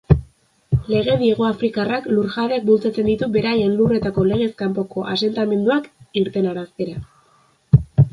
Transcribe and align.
Legedi 0.91 1.27
hegoafrikarrak 1.33 2.07
lurjabeak 2.13 2.65
bultzatzen 2.69 3.07
ditu 3.09 3.27
beraien 3.35 3.75
lurretako 3.81 4.23
legez 4.31 4.47
kanpoko 4.63 5.05
asentamenduak 5.17 5.87
irtenaraztera. 6.23 6.97